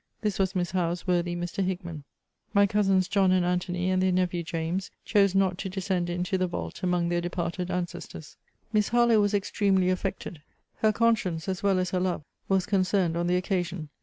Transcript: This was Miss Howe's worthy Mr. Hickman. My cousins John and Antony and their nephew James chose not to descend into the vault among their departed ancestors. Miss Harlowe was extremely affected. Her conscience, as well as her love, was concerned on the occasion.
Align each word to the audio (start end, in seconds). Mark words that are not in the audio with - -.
This 0.21 0.39
was 0.39 0.55
Miss 0.55 0.71
Howe's 0.71 1.05
worthy 1.05 1.35
Mr. 1.35 1.63
Hickman. 1.63 2.05
My 2.55 2.65
cousins 2.65 3.07
John 3.07 3.31
and 3.31 3.45
Antony 3.45 3.91
and 3.91 4.01
their 4.01 4.11
nephew 4.11 4.41
James 4.41 4.89
chose 5.05 5.35
not 5.35 5.59
to 5.59 5.69
descend 5.69 6.09
into 6.09 6.39
the 6.39 6.47
vault 6.47 6.81
among 6.81 7.09
their 7.09 7.21
departed 7.21 7.69
ancestors. 7.69 8.35
Miss 8.73 8.89
Harlowe 8.89 9.21
was 9.21 9.35
extremely 9.35 9.91
affected. 9.91 10.41
Her 10.77 10.91
conscience, 10.91 11.47
as 11.47 11.61
well 11.61 11.77
as 11.77 11.91
her 11.91 11.99
love, 11.99 12.23
was 12.49 12.65
concerned 12.65 13.15
on 13.15 13.27
the 13.27 13.37
occasion. 13.37 13.89